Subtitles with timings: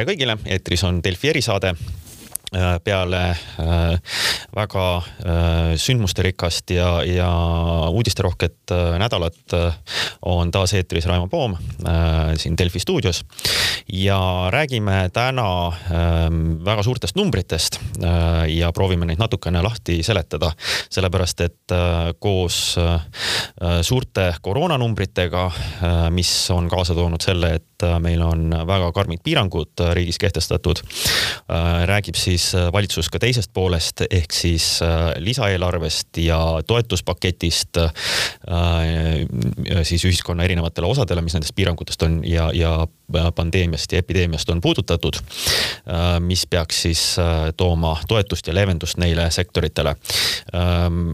[0.00, 1.74] tere kõigile, eetris on Delfi erisaade
[2.84, 3.98] peale äh,
[4.54, 7.30] väga äh, sündmusterikast ja, ja
[7.90, 9.54] uudisterohket nädalat
[10.22, 11.56] on taas eetris Raimo Poom
[12.36, 13.24] siin Delfi stuudios.
[13.92, 17.80] Ja räägime täna ähm, väga suurtest numbritest
[18.48, 20.52] ja proovime neid natukene lahti seletada,
[20.90, 21.74] sellepärast et
[22.18, 22.60] koos
[23.82, 25.44] suurte koroonanumbritega,
[26.14, 30.82] mis on kaasa toonud selle, et meil on väga karmid piirangud riigis kehtestatud,
[31.90, 37.92] räägib siis siis äh, valitsus ka teisest poolest ehk siis äh, lisaeelarvest ja toetuspaketist äh,
[39.82, 42.86] siis ühiskonna erinevatele osadele, mis nendest piirangutest on ja, ja
[43.34, 45.16] pandeemiast ja epideemiast on puudutatud,
[46.22, 47.00] mis peaks siis
[47.58, 49.96] tooma toetust ja leevendust neile sektoritele.
[50.54, 51.12] Ähm,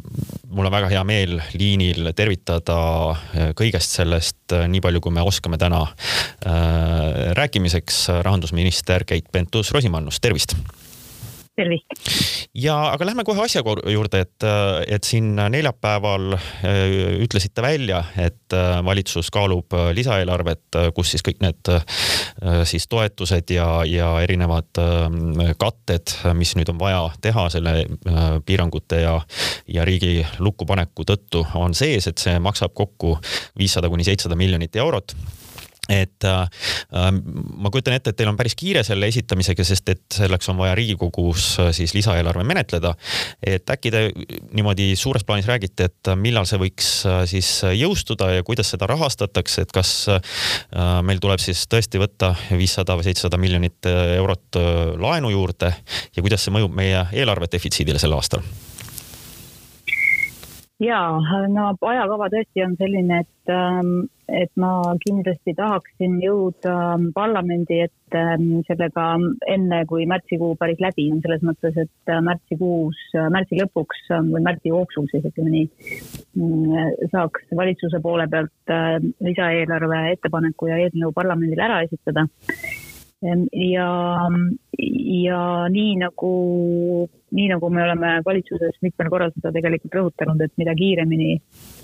[0.49, 2.79] mul on väga hea meel liinil tervitada
[3.57, 5.87] kõigest sellest nii palju, kui me oskame täna
[7.41, 10.59] rääkimiseks rahandusminister Keit Pentus-Rosimannus, tervist
[11.57, 12.47] tervist!
[12.57, 13.63] ja aga lähme kohe asja
[13.93, 14.47] juurde, et,
[14.89, 21.43] et siin neljapäeval äh, ütlesite välja, et äh, valitsus kaalub äh, lisaeelarvet, kus siis kõik
[21.45, 21.71] need
[22.69, 24.79] siis toetused ja, ja erinevad
[25.59, 27.73] katted, mis nüüd on vaja teha selle
[28.47, 29.15] piirangute ja,
[29.73, 33.17] ja riigi lukkupaneku tõttu on sees, et see maksab kokku
[33.59, 35.17] viissada kuni seitsesada miljonit eurot
[35.89, 36.49] et äh,
[36.97, 37.21] ähm,
[37.63, 40.75] ma kujutan ette, et teil on päris kiire selle esitamisega, sest et selleks on vaja
[40.79, 42.95] Riigikogus äh, siis lisaeelarve menetleda.
[43.47, 44.03] et äkki te
[44.57, 48.89] niimoodi suures plaanis räägite, et äh, millal see võiks äh, siis jõustuda ja kuidas seda
[48.91, 50.21] rahastatakse, et kas äh,
[51.07, 54.59] meil tuleb siis tõesti võtta viissada või seitsesada miljonit eurot
[55.01, 55.73] laenu juurde
[56.17, 58.45] ja kuidas see mõjub meie eelarve defitsiidile sel aastal?
[60.83, 61.01] ja
[61.53, 63.95] no ajakava tõesti on selline, et, ähm,
[64.29, 64.71] et ma
[65.05, 66.75] kindlasti tahaksin jõuda
[67.15, 69.05] parlamendi ette ähm, sellega
[69.53, 74.43] enne, kui märtsikuu päris läbi on, selles mõttes, et äh, märtsikuus, äh, märtsi lõpuks või
[74.49, 75.93] märtsi jooksul siis ütleme nii,
[76.41, 82.27] mm, saaks valitsuse poole pealt äh, lisaeelarve ettepaneku ja eelnõu parlamendile ära esitada.
[83.25, 83.89] Ehm, ja,
[85.25, 85.41] ja
[85.73, 86.33] nii nagu,
[87.33, 91.76] nii nagu me oleme valitsuses mitmel korral seda tegelikult rõhutanud, et mida kiiremini mm,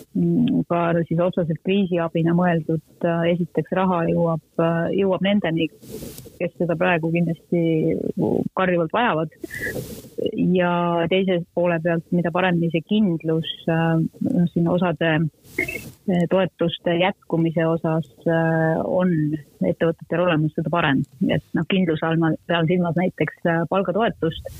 [0.69, 5.69] ka siis otseselt kriisiabina mõeldud äh, esiteks raha jõuab, äh, jõuab nendeni,
[6.37, 7.63] kes seda praegu kindlasti
[8.59, 9.37] karjuvalt vajavad.
[10.53, 10.73] ja
[11.11, 14.03] teise poole pealt, mida paremini see kindlus äh,
[14.53, 15.15] siin osade
[16.31, 18.09] toetuste jätkumise osas
[18.85, 19.13] on
[19.65, 21.05] ettevõtetel olemas, seda parem.
[21.29, 24.51] et noh, kindluse all ma pean silmas näiteks palgatoetust,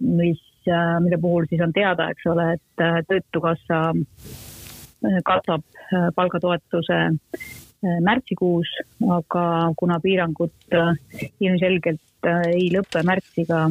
[0.00, 0.40] mis,
[1.04, 3.82] mille puhul siis on teada, eks ole, et Töötukassa
[5.26, 5.62] katab
[6.16, 6.98] palgatoetuse
[7.82, 8.68] Äh, märtsikuus,
[9.10, 10.92] aga kuna piirangud äh,
[11.42, 13.64] ilmselgelt äh, ei lõpe märtsiga,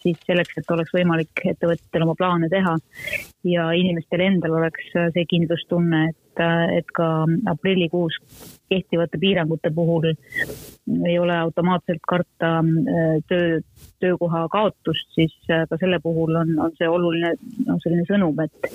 [0.00, 2.72] siis selleks, et oleks võimalik ettevõtetel oma plaane teha
[3.50, 6.16] ja inimestel endal oleks see kindlustunne, et,
[6.76, 7.08] et ka
[7.50, 8.16] aprillikuus
[8.70, 10.12] kehtivate piirangute puhul
[11.06, 12.52] ei ole automaatselt karta
[13.28, 13.60] töö,
[14.00, 17.34] töökoha kaotust, siis ka selle puhul on, on see oluline
[17.66, 18.70] noh, selline sõnum, et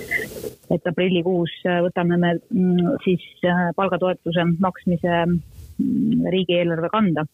[0.73, 7.25] et aprillikuus äh, võtame me mm, siis äh, palgatoetuse maksmise mm, riigieelarve kanda.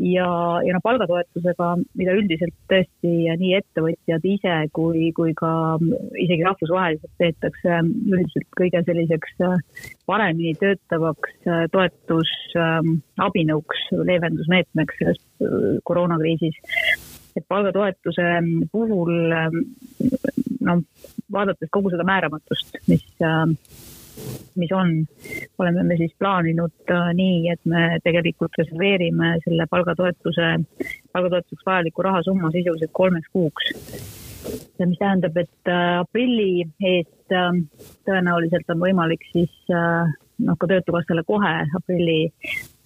[0.00, 0.26] Ja,
[0.64, 1.68] ja noh, palgatoetusega,
[1.98, 5.50] mida üldiselt tõesti nii ettevõtjad ise kui, kui ka
[6.20, 9.54] isegi rahvusvaheliselt peetakse üldiselt kõige selliseks äh,
[10.10, 11.32] paremini töötavaks
[11.74, 13.78] toetusabinõuks,
[14.10, 15.22] leevendusmeetmeks selles
[15.88, 16.56] koroonakriisis.
[17.34, 18.26] Et palgatoetuse
[18.70, 19.12] puhul
[20.64, 20.78] noh,
[21.34, 23.02] vaadates kogu seda määramatust, mis,
[24.56, 24.90] mis on,
[25.58, 30.50] oleme me siis plaaninud äh, nii, et me tegelikult reserveerime selle palgatoetuse,
[31.12, 33.72] palgatoetuseks vajaliku rahasumma sisuliselt kolmeks kuuks.
[34.84, 37.50] mis tähendab, et äh, aprilli eest äh,
[38.06, 42.20] tõenäoliselt on võimalik siis noh, ka Töötukassale kohe aprilli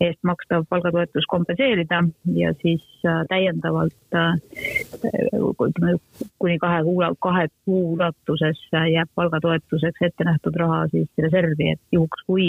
[0.01, 2.03] eest makstav palgatoetus kompenseerida
[2.35, 10.27] ja siis äh, täiendavalt ütleme äh, kuni kahe kuu, kahe kuu ulatuses jääb palgatoetuseks ette
[10.29, 12.49] nähtud raha siis reservi, et juhuks, kui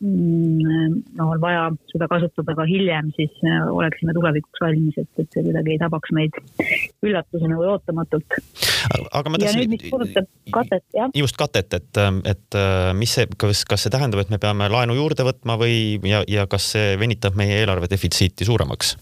[0.00, 5.32] mm, noh, on vaja seda kasutada ka hiljem, siis äh, oleksime tulevikuks valmis, et, et
[5.32, 6.36] see kuidagi ei tabaks meid
[7.06, 8.38] üllatusena või ootamatult.
[9.16, 9.48] aga ma tahtsin.
[9.48, 11.08] ja nüüd, mis puudutab katet, jah.
[11.16, 12.60] just katet, et, et
[13.00, 16.46] mis see, kas, kas see tähendab, et me peame laenu juurde võtma või, ja, ja
[16.50, 18.96] kas see venitab meie eelarve defitsiiti suuremaks?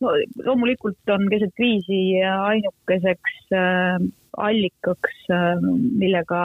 [0.00, 0.14] no
[0.46, 3.98] loomulikult on keset kriisi ainukeseks äh,
[4.38, 5.56] allikaks äh,,
[5.98, 6.42] millega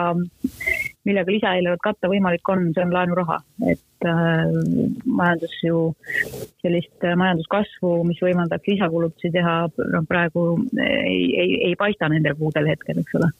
[1.04, 3.38] millega lisaeelarvet katta võimalik on, see on laenuraha,
[3.70, 4.44] et äh,
[5.04, 5.84] majandus ju
[6.64, 9.56] sellist majanduskasvu, mis võimaldaks lisakulutusi teha,
[9.94, 10.46] noh praegu
[10.80, 13.30] ei, ei, ei paista nendel kuudel hetkel, eks ole.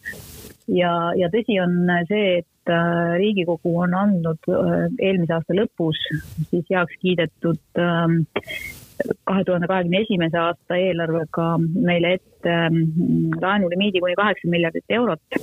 [0.77, 1.81] ja, ja tõsi on
[2.11, 6.01] see, et äh, Riigikogu on andnud äh, eelmise aasta lõpus
[6.51, 8.19] siis heaks kiidetud äh,
[9.29, 12.83] kahe tuhande kahekümne esimese aasta eelarvega meile ette ähm,
[13.43, 15.39] laenulimiidi kuni kaheksa miljardit eurot.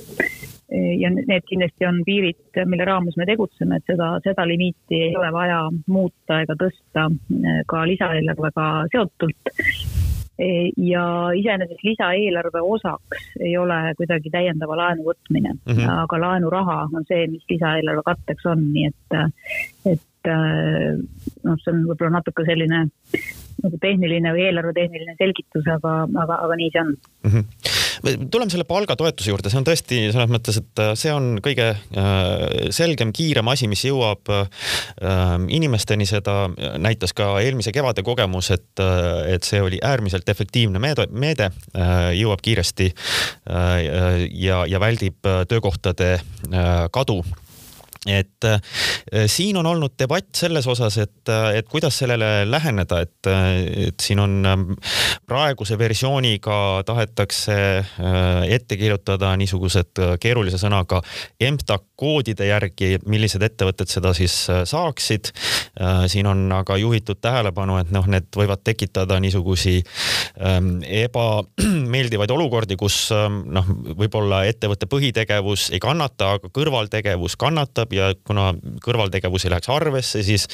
[1.00, 5.28] ja need kindlasti on piirid, mille raames me tegutseme, et seda, seda limiiti ei ole
[5.34, 9.52] vaja muuta ega tõsta äh, ka lisaeelarvega seotult
[10.38, 11.04] ja
[11.36, 15.90] iseenesest lisaeelarve osaks ei ole kuidagi täiendava laenu võtmine mm, -hmm.
[16.04, 19.18] aga laenuraha on see, mis lisaeelarve katteks on, nii et,
[19.92, 20.96] et äh,
[21.44, 22.86] noh, see on võib-olla natuke selline
[23.62, 27.30] nagu tehniline või eelarvetehniline selgitus, aga, aga, aga nii see on mm.
[27.30, 27.71] -hmm
[28.02, 32.70] tuleme selle palgatoetuse juurde, see on tõesti selles mõttes, et äh, see on kõige äh,
[32.74, 34.66] selgem, kiirem asi, mis jõuab äh,
[35.54, 36.48] inimesteni, seda
[36.82, 38.82] näitas ka eelmise kevade kogemus, et,
[39.30, 41.50] et see oli äärmiselt efektiivne meede, meede,
[42.16, 42.88] jõuab kiiresti
[44.42, 46.14] ja, ja väldib töökohtade
[46.94, 47.20] kadu
[48.06, 48.60] et äh,
[49.26, 54.02] siin on olnud debatt selles osas, et, äh, et kuidas sellele läheneda, et, äh, et
[54.02, 54.64] siin on ähm,
[55.26, 57.54] praeguse versiooniga tahetakse
[58.52, 60.98] ette kirjutada niisugused keerulise sõnaga
[61.40, 64.34] EMTAK koodide järgi, millised ettevõtted seda siis
[64.68, 65.30] saaksid.
[66.10, 69.78] Siin on aga juhitud tähelepanu, et noh, need võivad tekitada niisugusi
[70.42, 73.68] ähm, ebameeldivaid olukordi, kus ähm, noh,
[73.98, 78.50] võib-olla ettevõtte põhitegevus ei kannata, aga kõrvaltegevus kannatab ja kuna
[78.84, 80.46] kõrvaltegevus ei läheks arvesse, siis,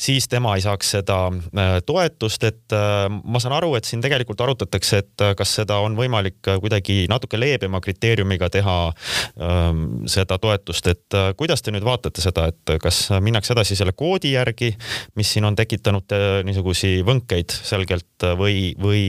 [0.00, 4.40] siis tema ei saaks seda äh, toetust, et äh, ma saan aru, et siin tegelikult
[4.44, 10.90] arutatakse, et äh, kas seda on võimalik kuidagi natuke leebema kriteeriumiga teha ähm, seda toetust,
[10.90, 14.72] et kuidas te nüüd vaatate seda, et kas minnakse edasi selle koodi järgi,
[15.18, 16.12] mis siin on tekitanud
[16.46, 19.02] niisugusi võnkeid selgelt või, või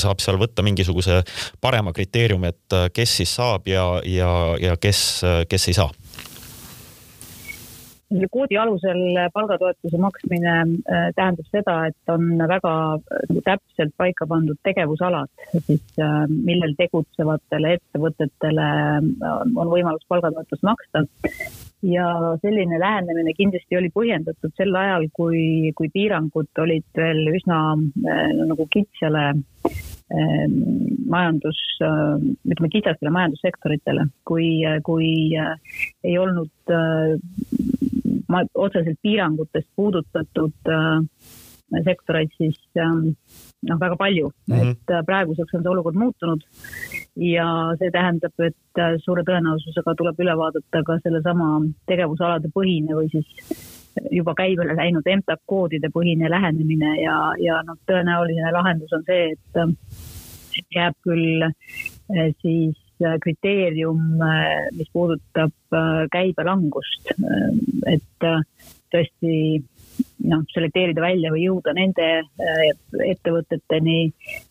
[0.00, 1.22] saab seal võtta mingisuguse
[1.64, 4.30] parema kriteeriumi, et kes siis saab ja, ja,
[4.60, 5.04] ja kes,
[5.50, 5.90] kes ei saa?
[8.14, 9.02] Selle koodi alusel
[9.34, 15.30] palgatoetuse maksmine äh, tähendab seda, et on väga nagu täpselt paika pandud tegevusalad,
[15.66, 18.68] siis äh, millel tegutsevatele ettevõtetele
[19.34, 21.04] on võimalus palgatoetust maksta.
[21.84, 22.06] ja
[22.40, 29.26] selline lähenemine kindlasti oli põhjendatud sel ajal, kui, kui piirangud olid veel üsna nagu kitsale
[31.10, 34.48] majandus, ütleme kitsastele majandussektoritele, kui,
[34.86, 36.52] kui ei olnud
[38.54, 41.02] otseselt piirangutest puudutatud äh,
[41.84, 43.14] sektoreid siis ähm,
[43.68, 44.70] noh, väga palju mm, -hmm.
[44.70, 46.42] et äh, praeguseks on see olukord muutunud
[47.16, 47.46] ja
[47.78, 51.48] see tähendab, et äh, suure tõenäosusega tuleb üle vaadata ka sellesama
[51.86, 53.26] tegevusalade põhine või siis
[54.10, 60.74] juba käibele läinud MTAK koodide põhine lähenemine ja, ja noh, tõenäoline lahendus on see, et
[60.74, 61.50] jääb küll
[62.42, 62.83] siis
[63.22, 67.12] kriteerium, äh, mis puudutab äh, käibelangust,
[67.90, 68.26] et
[68.94, 69.34] tõesti
[70.24, 72.06] noh, selekteerida välja või jõuda nende
[73.04, 73.98] ettevõteteni,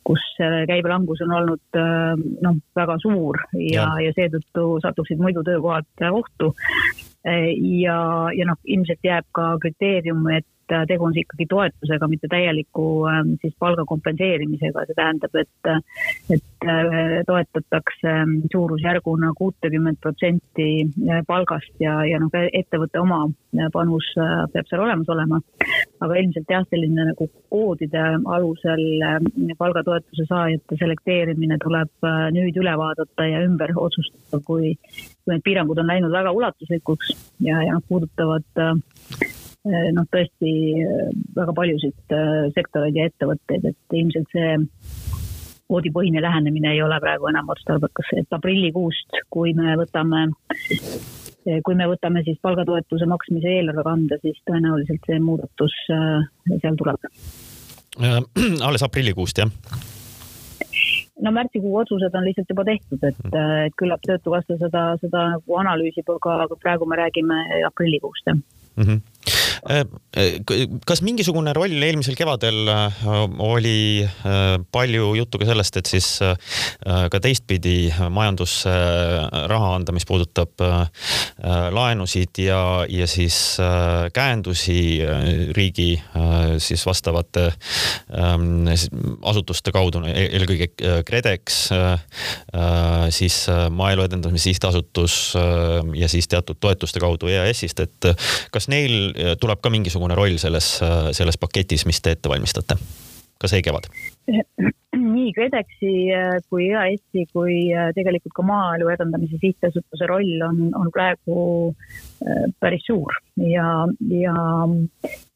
[0.06, 0.24] kus
[0.68, 1.80] käibelangus on olnud
[2.44, 6.54] noh, väga suur ja, ja, ja seetõttu satuksid muidu töökohad ohtu.
[7.24, 7.98] ja,
[8.36, 13.06] ja noh, ilmselt jääb ka kriteerium, et et äh, tegu on ikkagi toetusega, mitte täieliku
[13.10, 15.72] ähm, siis palga kompenseerimisega, see tähendab, et,
[16.34, 23.26] et äh, toetatakse ähm, suurusjärguna kuutekümmet protsenti äh, palgast ja, ja noh, ettevõtte oma
[23.74, 24.08] panus
[24.50, 25.38] peab seal olemas olema.
[26.02, 28.02] aga ilmselt jah, selline nagu koodide
[28.34, 28.82] alusel
[29.60, 35.92] palgatoetuse saajate selekteerimine tuleb nüüd üle vaadata ja ümber otsustada, kui, kui need piirangud on
[35.92, 37.14] läinud väga ulatuslikuks
[37.46, 40.54] ja, ja noh, puudutavad Eh, noh, tõesti
[40.84, 44.58] eh, väga paljusid eh, sektoreid ja ettevõtteid, et ilmselt see
[45.72, 50.26] koodipõhine lähenemine ei ole praegu enam otstarbekas, et aprillikuust, kui me võtame,
[51.66, 57.08] kui me võtame siis palgatoetuse maksmise eelarve kanda, siis tõenäoliselt see muudatus seal tuleb.
[58.68, 59.80] alles aprillikuust, jah?
[61.24, 66.12] no märtsikuu otsused on lihtsalt juba tehtud, et, et küllap Töötukassa seda, seda nagu analüüsib,
[66.20, 67.40] aga, aga praegu me räägime
[67.72, 68.84] aprillikuust, jah mm.
[68.84, 69.13] -hmm
[70.86, 72.68] kas mingisugune roll eelmisel kevadel
[73.44, 74.04] oli
[74.74, 76.08] palju juttu ka sellest, et siis
[76.84, 78.74] ka teistpidi majandusse
[79.52, 80.64] raha anda, mis puudutab
[81.74, 83.38] laenusid ja, ja siis
[84.14, 84.80] käendusi
[85.56, 85.92] riigi
[86.58, 87.46] siis vastavate
[88.18, 88.68] ähm,
[89.22, 90.70] asutuste kaudu, e-, eelkõige
[91.08, 91.60] KredEx,
[93.16, 93.40] siis
[93.74, 95.18] Maaelu Edendamise Sihtasutus
[95.96, 98.10] ja siis teatud toetuste kaudu EAS-ist, et
[98.54, 100.78] kas neil tuleb ka mingisugune roll selles,
[101.12, 102.80] selles paketis, mis te ette valmistate,
[103.42, 103.90] ka see kevad?
[105.04, 105.92] nii KredExi
[106.50, 107.58] kui EAS-i kui
[107.98, 111.38] tegelikult ka Maaelu Edendamise Sihtasutuse roll on, on praegu
[111.72, 113.16] äh, päris suur.
[113.42, 114.36] Ja, ja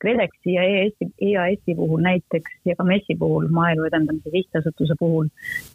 [0.03, 5.31] KredExi ja EAS-i, EAS-i puhul näiteks ja ka MES-i puhul, Maaelu Edendamise Sihtasutuse puhul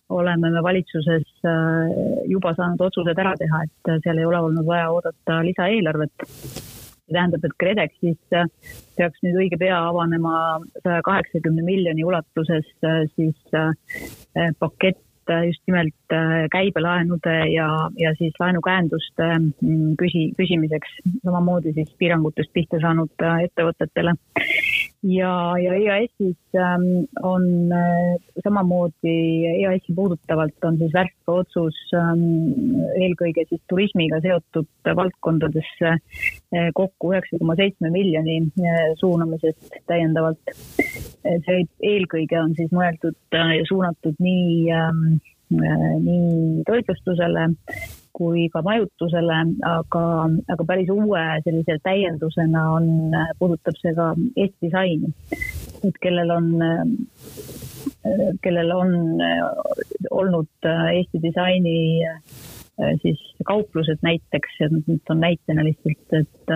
[0.09, 1.97] oleme me valitsuses äh,
[2.31, 6.31] juba saanud otsused ära teha, et seal ei ole olnud vaja oodata lisaeelarvet
[7.13, 8.49] see tähendab, et KredExis äh,
[8.97, 10.35] peaks nüüd õige pea avanema
[10.83, 15.01] saja kaheksakümne miljoni ulatuses äh, siis äh, pakett
[15.47, 16.13] just nimelt
[16.51, 19.29] käibelaenude ja, ja siis laenukäenduste
[20.01, 24.17] küsi, küsimiseks, samamoodi siis piirangutest pihta saanud ettevõtetele
[25.03, 29.15] ja, ja EAS-is ähm, on äh, samamoodi
[29.47, 34.69] EAS-i puudutavalt on siis värske otsus ähm, eelkõige siis turismiga seotud
[35.03, 40.55] valdkondadesse äh, kokku üheksa koma seitsme miljoni äh, suunamisest täiendavalt.
[41.23, 45.05] see eelkõige on siis mõeldud ja suunatud nii ähm,
[45.53, 47.51] nii toitlustusele
[48.17, 49.39] kui ka majutusele,
[49.69, 50.05] aga,
[50.55, 52.89] aga päris uue sellise täiendusena on,
[53.41, 55.13] puudutab see ka Eesti disaini.
[55.83, 56.49] et kellel on,
[58.45, 58.97] kellel on
[60.11, 61.79] olnud Eesti disaini
[63.03, 66.53] siis kauplused näiteks, need on näitena lihtsalt, et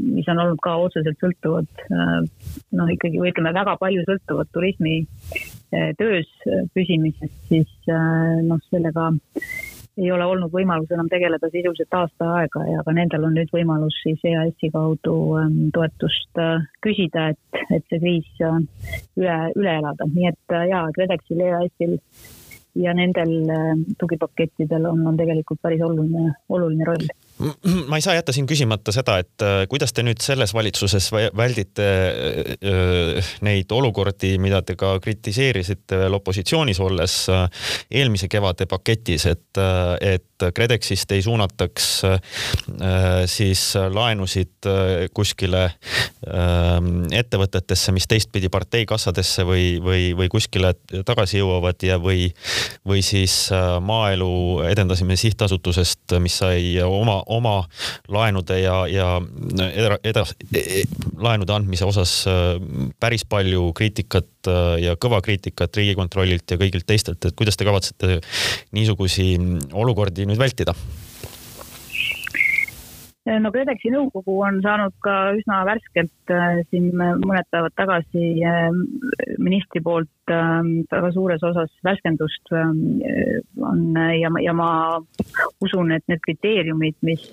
[0.00, 5.02] mis on olnud ka otseselt sõltuvad noh, ikkagi või ütleme, väga palju sõltuvad turismi
[6.00, 6.30] töös
[6.74, 7.92] püsimisest, siis
[8.46, 9.10] noh, sellega
[9.98, 13.96] ei ole olnud võimalus enam tegeleda sisuliselt aasta aega ja ka nendel on nüüd võimalus
[14.04, 18.60] siis EAS-i kaudu ähm, toetust äh, küsida, et, et see kriis äh,
[19.18, 21.98] üle, üle elada, nii et äh, jaa, KredExil, EAS-il
[22.80, 23.34] ja nendel
[23.98, 27.08] tugipakettidel on, on tegelikult päris oluline, oluline roll
[27.90, 31.86] ma ei saa jätta siin küsimata seda, et äh, kuidas te nüüd selles valitsuses väldite
[31.86, 37.46] äh, neid olukordi, mida te ka kritiseerisite veel opositsioonis olles äh,
[38.00, 39.60] eelmise kevade paketis, et,
[40.00, 41.86] et KredExist ei suunataks
[43.28, 44.68] siis laenusid
[45.12, 45.66] kuskile
[47.20, 50.72] ettevõtetesse, mis teistpidi parteikassadesse või, või, või kuskile
[51.04, 52.30] tagasi jõuavad ja, või,
[52.88, 53.34] või siis
[53.84, 54.32] Maaelu
[54.70, 57.56] Edendamise Sihtasutusest, mis sai oma oma
[58.10, 59.08] laenude ja, ja
[60.02, 60.84] edas, e, e,
[61.20, 62.56] laenude andmise osas äh,
[63.00, 68.20] päris palju kriitikat äh, ja kõva kriitikat Riigikontrollilt ja kõigilt teistelt, et kuidas te kavatsete
[68.76, 69.32] niisugusi
[69.72, 70.74] olukordi nüüd vältida?
[73.28, 78.70] No KredExi nõukogu on saanud ka üsna värskelt äh, siin mõned päevad tagasi äh,
[79.38, 84.70] ministri poolt väga suures osas värskendust on ja, ja ma
[85.64, 87.24] usun, et need kriteeriumid, mis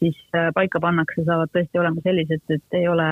[0.00, 0.18] siis
[0.56, 3.06] paika pannakse, saavad tõesti olema sellised, et ei ole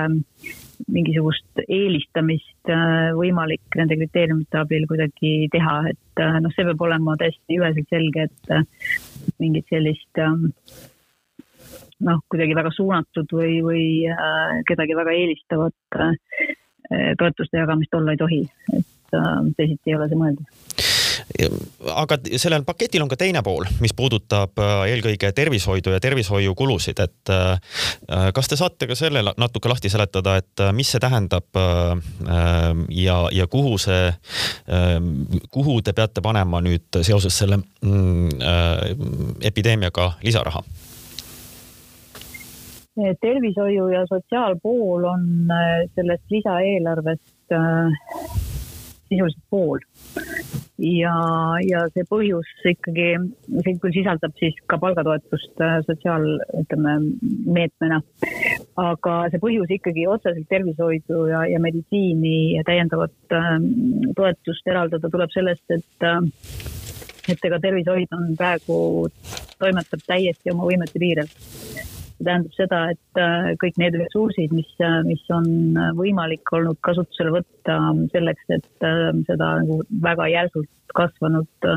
[0.91, 2.73] mingisugust eelistamist
[3.15, 9.39] võimalik nende kriteeriumite abil kuidagi teha, et noh, see peab olema täiesti üheselt selge, et
[9.39, 10.23] mingit sellist
[12.05, 16.13] noh, kuidagi väga suunatud või, või äh, kedagi väga eelistavat äh,
[17.19, 18.43] toetuste jagamist olla ei tohi,
[18.77, 20.87] et äh, teisiti ei ole see mõeldud
[21.93, 27.31] aga sellel paketil on ka teine pool, mis puudutab eelkõige tervishoidu ja tervishoiukulusid, et
[28.33, 31.61] kas te saate ka selle natuke lahti seletada, et mis see tähendab
[32.97, 34.09] ja, ja kuhu see,
[35.53, 40.65] kuhu te peate panema nüüd seoses selle mm, epideemiaga lisaraha?
[43.21, 47.91] Tervishoiu ja sotsiaalpool on äh, sellest lisaeelarvest äh,
[49.09, 49.79] sisuliselt pool.
[50.79, 51.13] ja,
[51.67, 53.07] ja see põhjus ikkagi,
[53.65, 56.27] see küll sisaldab siis ka palgatoetust äh, sotsiaal,
[56.61, 56.95] ütleme,
[57.45, 58.01] meetmena.
[58.79, 63.15] aga see põhjus ikkagi otseselt tervishoidu ja, ja meditsiini ja täiendavat
[64.15, 66.09] toetust eraldada tuleb sellest, et
[67.29, 68.75] et ega tervishoid on praegu,
[69.61, 71.29] toimetab täiesti oma võimete piiril
[72.19, 76.79] see tähendab seda, et äh, kõik need ressursid, mis, äh, mis on äh, võimalik olnud
[76.85, 77.79] kasutusele võtta
[78.13, 81.67] selleks, et seda nagu väga järsult kasvanud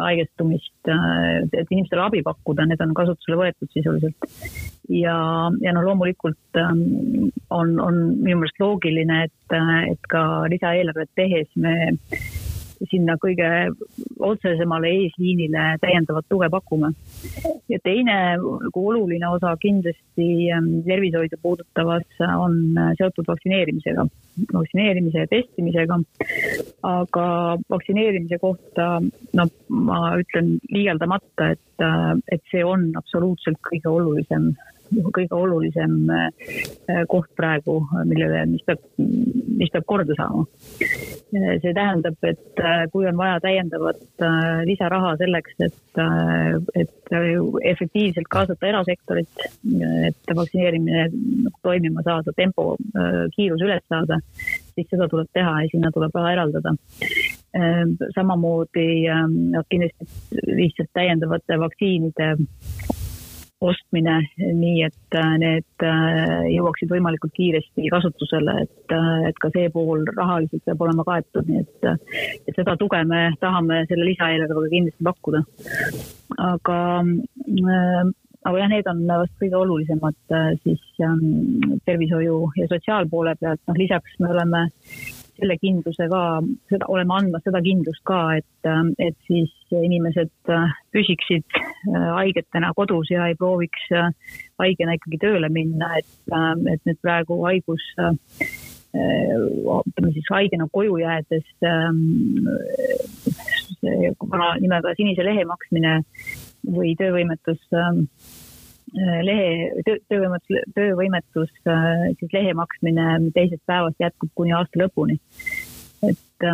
[0.00, 4.30] haigestumist, et inimestele abi pakkuda, need on kasutusele võetud sisuliselt.
[4.88, 5.16] ja,
[5.60, 6.80] ja no loomulikult on,
[7.52, 9.58] on minu meelest loogiline, et,
[9.92, 11.92] et ka lisaeelarvet tehes me
[12.90, 13.48] sinna kõige
[14.18, 16.92] otsesemale eesliinile täiendavat tuge pakume.
[17.68, 22.06] ja teine nagu oluline osa kindlasti ähm, tervishoidu puudutavas
[22.38, 24.06] on äh, seotud vaktsineerimisega,
[24.52, 26.00] vaktsineerimise ja testimisega.
[26.82, 27.26] aga
[27.70, 29.00] vaktsineerimise kohta,
[29.32, 34.52] no ma ütlen liialdamata, et, äh, et see on absoluutselt kõige olulisem
[35.14, 40.44] kõige olulisem äh, koht praegu, millele, mis peab, mis peab korda saama.
[41.34, 46.02] see tähendab, et äh, kui on vaja täiendavat äh, lisaraha selleks, et,
[46.78, 47.14] et
[47.70, 49.44] efektiivselt kaasata erasektorit,
[50.08, 52.74] et vaktsineerimine nagu toimima saada, tempo,
[53.36, 54.18] kiirus üles saada,
[54.74, 56.74] siis seda tuleb teha ja sinna tuleb raha eraldada
[58.16, 58.86] samamoodi
[59.70, 62.32] kindlasti lihtsalt täiendavate vaktsiinide
[63.64, 69.70] ostmine, nii et äh, need äh, jõuaksid võimalikult kiiresti kasutusele, et, äh, et ka see
[69.74, 71.88] pool rahaliselt peab olema kaetud, nii et,
[72.48, 75.44] et seda tuge me tahame selle lisaeelarvega kindlasti pakkuda.
[76.44, 76.78] aga
[78.44, 84.18] aga jah, need on vast kõige olulisemad siis ähm, tervishoiu ja sotsiaalpoole pealt, noh lisaks
[84.20, 84.66] me oleme
[85.38, 86.22] selle kindluse ka,
[86.70, 88.68] seda, oleme andmas seda kindlust ka, et,
[89.02, 90.30] et siis inimesed
[90.94, 94.12] püsiksid äh, haigetena kodus ja ei prooviks äh,
[94.62, 97.84] haigena ikkagi tööle minna, et, äh, et nüüd praegu haigus
[98.94, 101.48] ütleme siis haigena koju jäädes
[103.82, 105.96] vana nimega sinise lehe maksmine
[106.76, 107.58] või töövõimetus
[108.94, 111.52] lehe, töö, töövõimetus, töövõimetus,
[112.18, 115.18] siis lehe maksmine teisest päevast jätkub kuni aasta lõpuni.
[116.04, 116.44] et,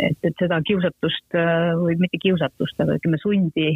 [0.00, 1.36] et, et seda kiusatust
[1.82, 3.74] või mitte kiusatust, aga ütleme sundi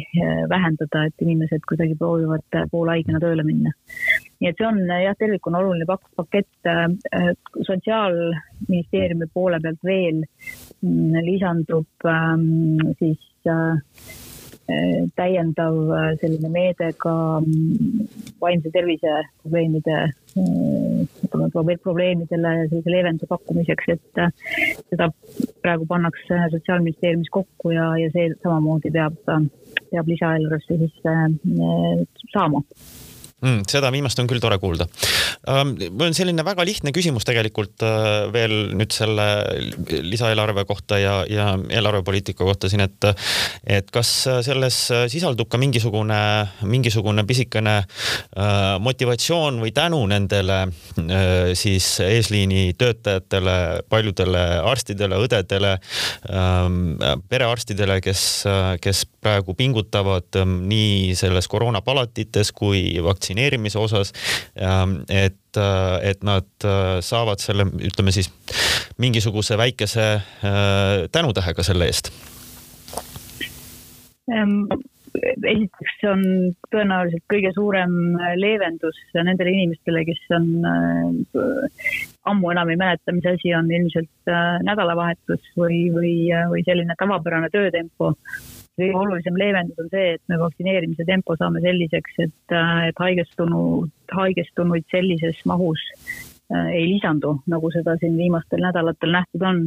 [0.49, 3.75] vähendada, et inimesed kuidagi proovivad poolhaigena tööle minna.
[4.41, 6.71] nii et see on jah, tervikuna oluline pak-, pakett.
[7.69, 12.09] sotsiaalministeeriumi poole pealt veel mm, lisandub
[12.99, 13.21] siis
[15.15, 18.07] täiendav äh, selline meede ka mm,
[18.41, 19.11] vaimse tervise
[19.43, 19.97] probleemide,
[20.41, 24.33] äh, probleemidele sellise leevenduse pakkumiseks, et äh,
[24.89, 25.11] seda
[25.61, 29.21] praegu pannakse Sotsiaalministeeriumis kokku ja, ja see samamoodi peab,
[29.91, 32.63] peab lisaeelarvesse siis saama
[33.45, 33.65] mm,.
[33.69, 34.87] seda viimast on küll tore kuulda.
[35.45, 39.27] mul on selline väga lihtne küsimus tegelikult äh, veel nüüd selle
[40.05, 43.09] lisaeelarve kohta ja, ja eelarvepoliitika kohta siin, et,
[43.65, 44.11] et kas
[44.45, 44.79] selles
[45.11, 46.19] sisaldub ka mingisugune,
[46.65, 53.57] mingisugune pisikene äh, motivatsioon või tänu nendele äh, siis eesliini töötajatele,
[53.89, 55.75] paljudele arstidele, õdedele,
[56.31, 56.95] ähm,
[57.29, 58.23] perearstidele, kes,
[58.81, 64.13] kes praegu pingutavad ähm, nii selles koroonapalatites kui vaktsineerimisel vaktsineerimise osas.
[64.55, 68.31] Ähm, et, äh, et nad äh, saavad selle, ütleme siis
[68.97, 72.11] mingisuguse väikese äh, tänutähega selle eest
[74.31, 74.67] ähm
[75.23, 76.23] esiteks see on
[76.73, 77.95] tõenäoliselt kõige suurem
[78.39, 81.87] leevendus nendele inimestele, kes on äh,
[82.31, 86.13] ammu enam ei mäleta, mis asi on ilmselt äh, nädalavahetus või, või,
[86.51, 88.13] või selline tavapärane töötempo.
[88.75, 92.55] Kõige olulisem leevendus on see, et me vaktsineerimise tempo saame selliseks, et,
[92.89, 99.63] et haigestunud, haigestunuid sellises mahus äh, ei lisandu, nagu seda siin viimastel nädalatel nähtud on.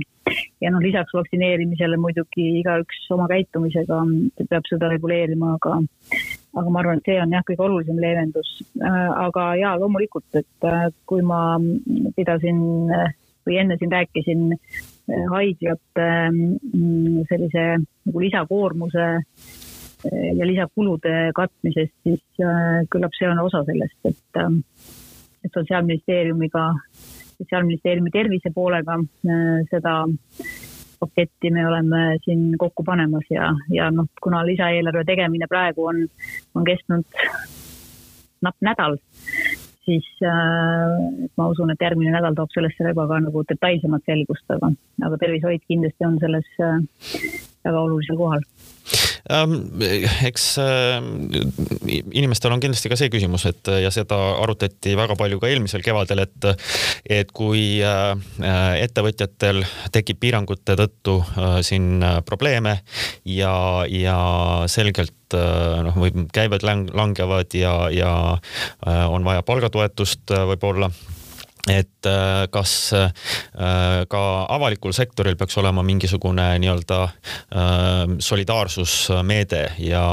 [0.60, 4.02] ja noh, lisaks vaktsineerimisele muidugi igaüks oma käitumisega
[4.50, 5.78] peab seda reguleerima, aga,
[6.60, 8.50] aga ma arvan, et see on jah, kõige olulisem leevendus.
[8.78, 11.56] Äh, aga jaa, loomulikult, et äh, kui ma
[12.16, 12.60] pidasin
[13.48, 14.44] või enne siin rääkisin
[15.32, 16.08] haiglate
[17.30, 19.06] sellise nagu lisakoormuse
[20.36, 22.44] ja lisakulude katmisest, siis
[22.92, 24.42] küllap see on osa sellest, et
[25.46, 26.64] Sotsiaalministeeriumiga,
[27.38, 28.98] Sotsiaalministeeriumi tervise poolega
[29.70, 30.00] seda
[31.00, 36.04] paketti me oleme siin kokku panemas ja, ja noh, kuna lisaeelarve tegemine praegu on,
[36.54, 37.06] on kestnud
[38.42, 38.98] napp nädal,
[39.86, 44.72] siis äh, ma usun, et järgmine nädal toob sellesse juba ka nagu detailsemat selgust, aga,
[45.06, 46.78] aga tervishoid kindlasti on selles äh,
[47.66, 48.44] väga olulisel kohal
[49.28, 51.02] eks äh,
[52.16, 56.24] inimestel on kindlasti ka see küsimus, et ja seda arutati väga palju ka eelmisel kevadel,
[56.24, 56.48] et,
[57.04, 58.14] et kui äh,
[58.80, 62.78] ettevõtjatel tekib piirangute tõttu äh, siin probleeme
[63.28, 64.18] ja, ja
[64.70, 68.12] selgelt noh, või käibed langevad ja, ja
[69.12, 70.88] on vaja palgatoetust võib-olla
[71.66, 73.10] et äh, kas äh,
[74.08, 77.12] ka avalikul sektoril peaks olema mingisugune nii-öelda äh,
[78.18, 80.04] solidaarsusmeede ja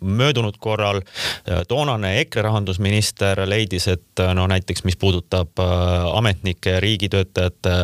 [0.00, 1.02] möödunud korral
[1.68, 5.60] toonane EKRE rahandusminister leidis, et no näiteks, mis puudutab
[6.14, 7.74] ametnike ja riigitöötajate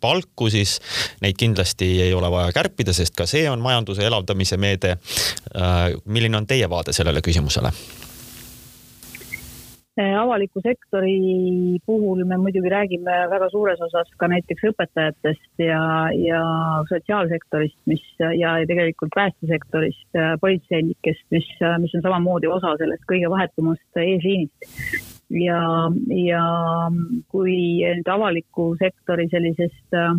[0.00, 0.78] palku, siis
[1.20, 4.96] neid kindlasti ei ole vaja kärpida, sest ka see on majanduse elavdamise meede.
[6.04, 7.72] milline on teie vaade sellele küsimusele?
[10.00, 15.82] Äh, avaliku sektori puhul me muidugi räägime väga suures osas ka näiteks õpetajatest ja,
[16.16, 16.40] ja
[16.88, 18.00] sotsiaalsektorist, mis
[18.38, 21.50] ja, tegelikult päästesektorist, äh, politseinikest, mis,
[21.84, 24.72] mis on samamoodi osa sellest kõige vahetumast eesliinist.
[25.42, 25.60] ja,
[26.22, 26.42] ja
[27.28, 30.16] kui nüüd avaliku sektori sellisest äh,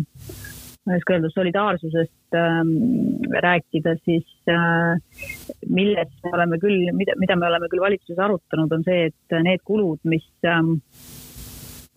[0.84, 2.72] ma ei oska öelda, solidaarsusest ähm,
[3.44, 4.94] rääkida, siis äh,
[5.68, 9.64] milles me oleme küll, mida, mida me oleme küll valitsuses arutanud, on see, et need
[9.64, 10.76] kulud, mis ähm,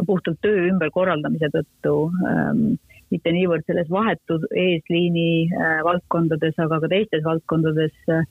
[0.08, 1.96] puhtalt töö ümberkorraldamise tõttu
[2.30, 2.78] ähm,
[3.14, 8.26] mitte niivõrd selles vahetu eesliini äh, valdkondades, aga ka teistes valdkondades äh,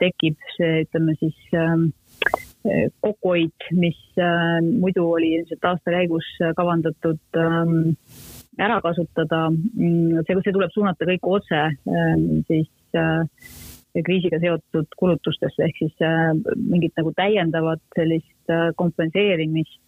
[0.00, 1.88] tekib see, ütleme siis ähm,
[3.00, 7.94] kokkuhoid, mis äh, muidu oli ilmselt aasta käigus kavandatud ähm,
[8.58, 9.46] ära kasutada.
[9.50, 13.24] Mm, see, see tuleb suunata kõik otse ähm, siis äh,
[14.04, 19.82] kriisiga seotud kulutustesse ehk siis äh, mingit nagu täiendavat sellist äh, kompenseerimist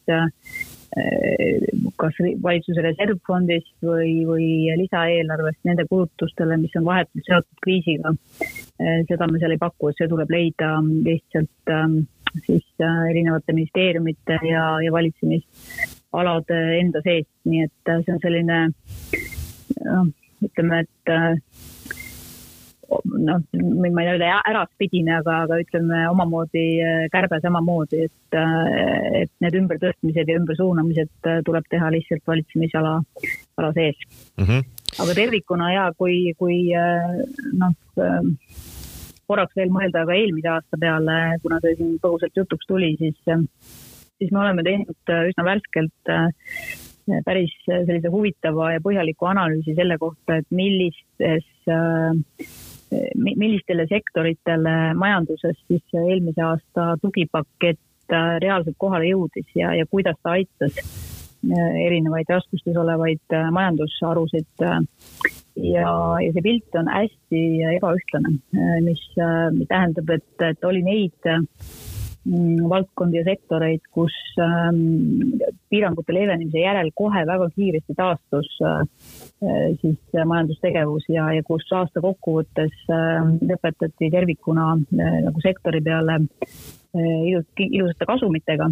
[2.00, 4.46] kas valitsuse reservfondist või, või
[4.80, 8.14] lisaeelarvest nende kulutustele, mis on vahetult seotud kriisiga.
[9.10, 12.00] seda me seal ei paku, et see tuleb leida lihtsalt ähm,
[12.46, 15.44] siis erinevate ministeeriumite ja, ja valitsemis
[16.16, 18.60] alade enda sees, nii et äh, see on selline
[19.84, 20.06] noh,
[20.44, 21.34] ütleme, et äh,
[22.88, 28.38] noh, ma ei öelda äraspidine, aga, aga ütleme omamoodi äh, kärbe samamoodi, et,
[29.22, 32.96] et need ümbertõstmised ja ümbersuunamised tuleb teha lihtsalt valitsemisala,
[33.60, 34.00] ala sees
[34.38, 34.44] mm.
[34.44, 34.64] -hmm.
[35.04, 36.62] aga tervikuna ja kui, kui
[37.60, 37.76] noh,
[39.28, 43.18] korraks veel mõelda ka eelmise aasta peale, kuna see siin põgusalt jutuks tuli, siis
[44.18, 46.28] siis me oleme teinud äh, üsna värskelt äh,
[47.24, 52.48] päris sellise huvitava ja põhjaliku analüüsi selle kohta, et millistes, äh,
[53.16, 57.80] millistele sektoritele majanduses siis eelmise aasta tugipakett
[58.40, 60.78] reaalselt kohale jõudis ja, ja kuidas ta aitas
[61.84, 64.48] erinevaid raskustes olevaid majandusharusid.
[64.64, 65.92] ja,
[66.24, 67.42] ja see pilt on hästi
[67.76, 68.32] ebaühtlane,
[68.88, 69.04] mis,
[69.68, 71.30] tähendab, et, et oli neid
[72.68, 75.38] valdkondi ja sektoreid, kus ähm,
[75.70, 78.82] piirangute leevenemise järel kohe väga kiiresti taastus äh,
[79.80, 86.20] siis majandustegevus ja, ja kus aasta kokkuvõttes äh, lõpetati tervikuna äh, nagu sektori peale
[86.98, 88.70] ilus, ilusate kasumitega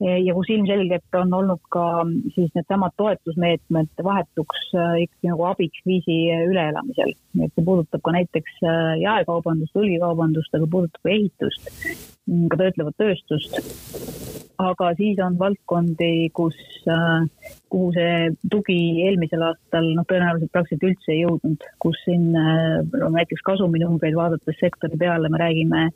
[0.00, 1.84] ja kus ilmselgelt on olnud ka
[2.34, 7.14] siis needsamad toetusmeetmed vahetuks äh, ikkagi nagu abiks kriisi üleelamisel.
[7.42, 8.60] et see puudutab ka näiteks
[9.02, 11.70] jaekaubandust, hulgikaubandust, aga puudutab ka ehitust,
[12.50, 14.37] ka töötlevat tööstust.
[14.58, 16.56] Aga siis on valdkondi, kus,
[16.90, 23.10] äh, kuhu see tugi eelmisel aastal noh, tõenäoliselt praktiliselt üldse ei jõudnud, kus siin no,
[23.14, 25.86] näiteks kasuminumbreid vaadates sektori peale me räägime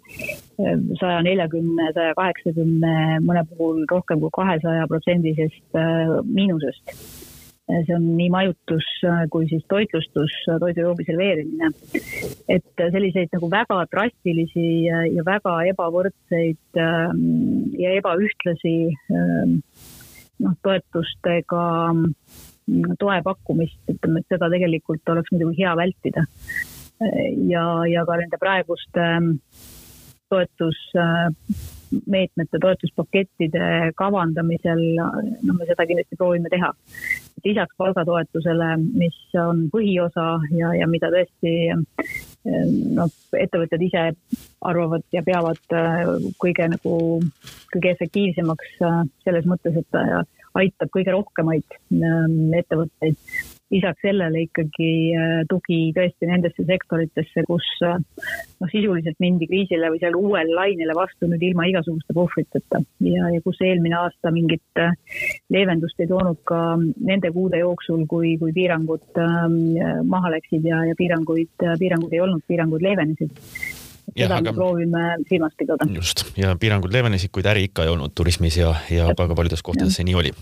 [1.01, 2.95] saja neljakümne, saja kaheksakümne,
[3.27, 6.97] mõne puhul rohkem kui kahesaja protsendisest äh, miinusest.
[7.71, 11.71] See on nii majutus äh, kui siis toitlustus, äh, toidujoogi serveerimine.
[12.49, 17.23] et selliseid nagu väga drastilisi ja väga ebavõrdseid ähm,
[17.79, 18.77] ja ebaühtlasi
[19.15, 19.57] ähm,
[20.43, 26.27] noh, toetustega mm, toe pakkumist, ütleme, et seda tegelikult oleks muidugi hea vältida.
[27.49, 29.07] ja, ja ka nende praeguste
[30.33, 36.71] toetusmeetmete, toetuspakettide kavandamisel, no me seda kindlasti proovime teha.
[37.45, 41.75] lisaks palgatoetusele, mis on põhiosa ja, ja mida tõesti
[42.95, 44.15] noh, ettevõtjad ise
[44.63, 45.59] arvavad ja peavad
[46.43, 46.93] kõige nagu,
[47.75, 48.69] kõige efektiivsemaks
[49.25, 49.93] selles mõttes, et
[50.55, 51.67] aitab kõige rohkemaid
[52.61, 53.17] ettevõtteid
[53.73, 60.01] lisaks sellele ikkagi äh, tugi tõesti nendesse sektoritesse, kus äh, noh, sisuliselt mindi kriisile või
[60.03, 62.83] seal uuele lainele vastu nüüd ilma igasuguste puhvriteta.
[63.07, 64.95] Ja, ja kus eelmine aasta mingit äh,
[65.53, 69.61] leevendust ei toonud ka nende kuude jooksul, kui, kui piirangud ähm,
[70.09, 73.33] maha läksid ja, ja piiranguid, piiranguid ei olnud, piirangud leevenesid.
[74.13, 74.51] Seda aga...
[74.51, 75.87] me proovime silmas pidada.
[75.95, 79.97] just, ja piirangud leevenesid, kuid äri ikka ei olnud turismis ja, ja väga paljudes kohtades
[79.97, 80.35] see nii oli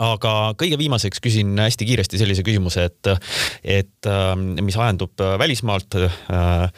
[0.00, 3.10] aga kõige viimaseks küsin hästi kiiresti sellise küsimuse, et,
[3.64, 5.98] et ähm, mis ajendub välismaalt.
[6.00, 6.70] Äh,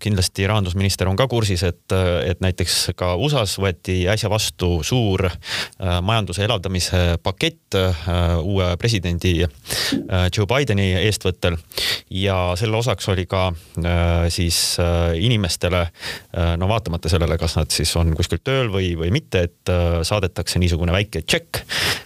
[0.00, 1.92] kindlasti rahandusminister on ka kursis, et,
[2.24, 8.04] et näiteks ka USA-s võeti äsja vastu suur äh, majanduse elavdamise pakett äh,
[8.40, 11.56] uue presidendi Joe Bideni eestvõttel
[12.14, 13.50] ja selle osaks oli ka
[14.32, 14.76] siis
[15.18, 15.80] inimestele,
[16.58, 19.72] no vaatamata sellele, kas nad siis on kuskil tööl või, või mitte, et
[20.06, 21.62] saadetakse niisugune väike tšekk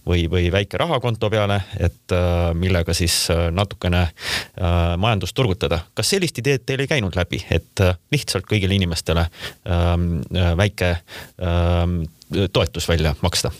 [0.08, 5.34] või või, või väike raha konto peale, et äh, millega siis äh, natukene äh, majandust
[5.34, 5.80] turgutada.
[5.94, 9.26] kas sellist ideed teil ei käinud läbi, et lihtsalt kõigile inimestele
[9.68, 10.20] ähm,
[10.56, 10.96] väike
[11.38, 12.02] ähm,
[12.52, 13.50] toetus välja maksta?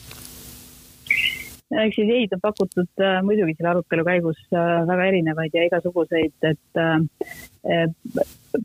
[1.73, 6.81] Eks ideid on pakutud äh, muidugi selle arutelu käigus äh, väga erinevaid ja igasuguseid, et
[6.81, 7.87] äh,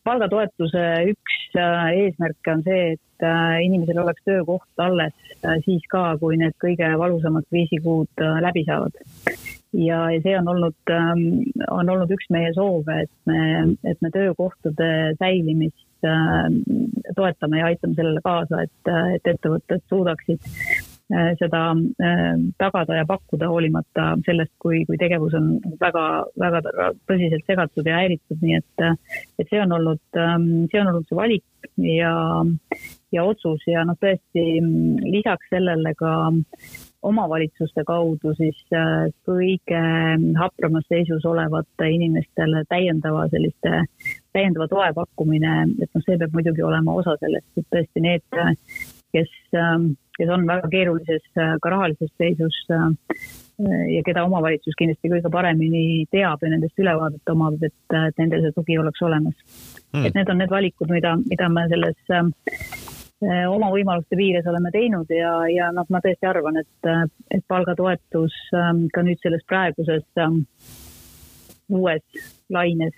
[0.05, 0.83] palgatoetuse
[1.13, 3.25] üks eesmärke on see, et
[3.65, 5.15] inimesel oleks töökoht alles
[5.65, 8.99] siis ka, kui need kõige valusamad kriisikuud läbi saavad.
[9.73, 11.25] ja, ja see on olnud, ähm,
[11.71, 13.41] on olnud üks meie soove, et me,
[13.88, 16.05] et me töökohtade säilimist
[17.17, 23.50] toetame ja aitame sellele kaasa, et, et ettevõtted suudaksid Äh, seda äh, tagada ja pakkuda,
[23.50, 26.04] hoolimata sellest, kui, kui tegevus on väga,
[26.38, 26.62] väga
[27.10, 28.84] tõsiselt segatud ja häiritud, nii et,
[29.41, 32.13] et see on olnud, ähm, see on olnud see valik ja,
[33.15, 34.45] ja otsus ja noh, tõesti
[35.10, 36.13] lisaks sellele ka
[37.10, 39.82] omavalitsuste kaudu siis äh, kõige
[40.38, 43.82] hapramas seisus olevate inimestele täiendava selliste,
[44.36, 48.39] täiendava toe pakkumine, et noh, see peab muidugi olema osa sellest, et tõesti need,
[49.15, 52.88] kes ähm, kes on väga keerulises äh, ka rahalises seisus äh,
[53.95, 58.55] ja keda omavalitsus kindlasti kõige paremini teab ja nendest ülevaadet omab, et, et nendel see
[58.55, 59.36] tugi oleks olemas.
[59.93, 60.05] Mm..
[60.05, 65.12] et need on need valikud, mida, mida me selles äh, oma võimaluste piires oleme teinud
[65.12, 66.91] ja, ja noh, ma tõesti arvan, et,
[67.36, 70.43] et palgatoetus ähm, ka nüüd selles praeguses ähm,
[71.69, 72.95] uues laines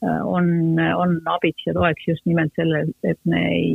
[0.00, 0.46] on,
[0.78, 3.74] on abiks ja toeks just nimelt sellel, et me ei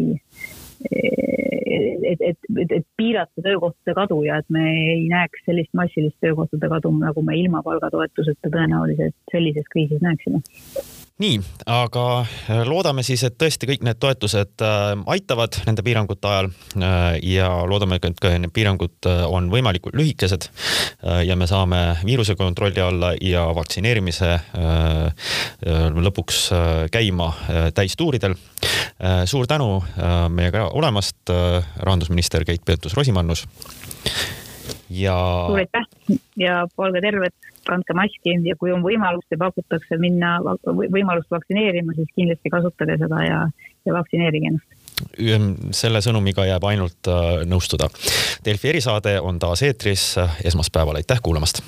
[0.91, 6.69] et, et, et, et piirata töökohtade kadu ja et me ei näeks sellist massilist töökohtade
[6.75, 10.43] kadu, nagu me ilma palgatoetuseta tõenäoliselt sellises kriisis näeksime
[11.21, 11.37] nii,
[11.69, 17.19] aga äh, loodame siis, et tõesti kõik need toetused äh, aitavad nende piirangute ajal äh,
[17.35, 20.49] ja loodame, et ka need piirangud on võimalikult lühikesed
[21.27, 24.29] ja me saame viiruse kontrolli alla ja vaktsineerimise
[26.05, 26.39] lõpuks
[26.93, 27.29] käima
[27.75, 28.35] täistuuridel.
[29.25, 29.81] Suur tänu
[30.29, 33.45] meiega olemast, rahandusminister Keit Pentus-Rosimannus
[34.89, 35.15] ja.
[35.47, 37.35] suur aitäh ja olge terved,
[37.67, 43.25] kandke maski ja kui on võimalust ja pakutakse minna võimalust vaktsineerima, siis kindlasti kasutage seda
[43.25, 43.43] ja,
[43.85, 44.79] ja vaktsineerige ennast
[45.73, 47.89] selle sõnumiga jääb ainult äh, nõustuda.
[48.45, 50.13] Delfi erisaade on taas eetris
[50.45, 51.63] esmaspäeval, aitäh kuulamast